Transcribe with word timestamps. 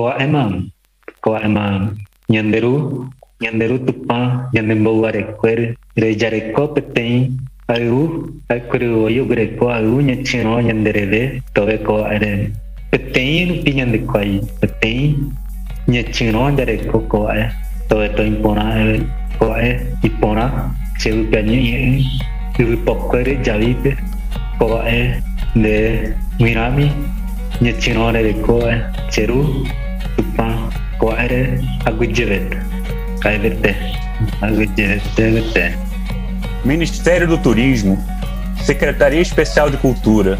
Coaema, 0.00 0.64
Coaema, 1.20 1.92
Nyanderu, 2.30 3.04
Nyanderu 3.42 3.84
Tupa, 3.84 4.48
Nyandembaware, 4.54 5.36
Quer, 5.36 5.76
Rejareco 5.94 6.72
Petei, 6.72 7.36
Ayu, 7.68 8.32
Akuru 8.48 9.04
aru 9.04 9.26
Greco, 9.28 9.68
Ayu 9.68 10.00
de 10.00 11.42
tobe 11.52 11.84
ko 11.84 12.04
Are, 12.04 12.50
Petei 12.90 13.44
Rupi 13.44 13.74
Nyandequai, 13.74 14.40
Petei, 14.60 15.16
ko 15.86 16.56
Jareco 16.56 17.28
e. 17.36 17.50
tobe 17.86 18.08
to 18.16 18.22
Impona, 18.24 18.72
Coae, 19.38 19.68
e. 19.68 20.06
Ipona, 20.06 20.72
e. 20.96 22.04
pokwere 22.56 23.36
Uvipoquere, 23.36 23.96
ko 24.58 24.64
Coae, 24.64 25.20
de 25.54 26.14
Mirami, 26.40 26.88
Nyachino, 27.60 28.10
Jareco, 28.10 28.64
Cheru, 29.10 29.44
Tupa, 30.16 30.70
Coere, 30.98 31.60
Agujevet, 31.84 32.58
Caivete, 33.20 33.98
Agujevet, 34.42 35.78
Ministério 36.64 37.26
do 37.26 37.38
Turismo, 37.38 37.98
Secretaria 38.62 39.20
Especial 39.20 39.70
de 39.70 39.76
Cultura, 39.76 40.38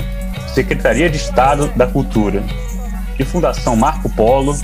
Secretaria 0.55 1.09
de 1.09 1.17
Estado 1.17 1.69
da 1.77 1.87
Cultura 1.87 2.43
e 3.19 3.25
Fundação 3.25 3.77
Marco 3.77 4.09
Polo 4.11 4.57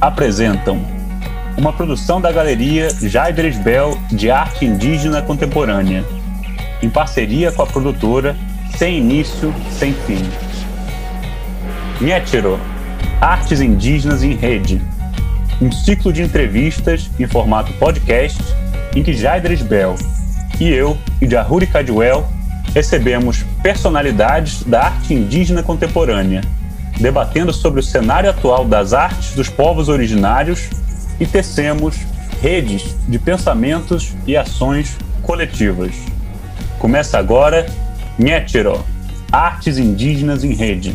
apresentam 0.00 0.84
uma 1.56 1.72
produção 1.72 2.20
da 2.20 2.32
Galeria 2.32 2.88
Jair 3.00 3.34
Bel 3.62 3.96
de 4.10 4.30
Arte 4.30 4.64
Indígena 4.64 5.22
Contemporânea, 5.22 6.04
em 6.82 6.90
parceria 6.90 7.52
com 7.52 7.62
a 7.62 7.66
produtora 7.66 8.36
Sem 8.76 8.98
Início, 8.98 9.54
Sem 9.70 9.92
Fim. 9.92 10.22
Nietiro, 12.00 12.58
Artes 13.22 13.60
Indígenas 13.60 14.24
em 14.24 14.34
Rede, 14.34 14.82
um 15.60 15.70
ciclo 15.70 16.12
de 16.12 16.22
entrevistas 16.22 17.08
em 17.20 17.26
formato 17.28 17.72
podcast 17.74 18.42
em 18.96 19.02
que 19.04 19.12
Jair 19.12 19.64
Bel 19.64 19.94
e 20.58 20.68
eu, 20.68 20.98
e 21.20 21.30
Jahuri 21.30 21.68
Cadwell, 21.68 22.26
recebemos 22.74 23.44
personalidades 23.62 24.64
da 24.64 24.86
arte 24.86 25.14
indígena 25.14 25.62
contemporânea, 25.62 26.40
debatendo 26.98 27.52
sobre 27.52 27.78
o 27.78 27.82
cenário 27.82 28.28
atual 28.28 28.64
das 28.64 28.92
artes 28.92 29.36
dos 29.36 29.48
povos 29.48 29.88
originários 29.88 30.68
e 31.20 31.24
tecemos 31.24 31.94
redes 32.42 32.96
de 33.06 33.20
pensamentos 33.20 34.14
e 34.26 34.36
ações 34.36 34.98
coletivas. 35.22 35.94
Começa 36.76 37.18
agora 37.18 37.66
Nhetero, 38.18 38.84
Artes 39.30 39.78
Indígenas 39.78 40.42
em 40.42 40.54
Rede. 40.54 40.92